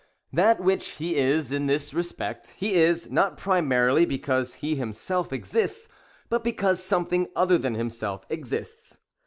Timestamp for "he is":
0.97-1.51, 2.57-3.11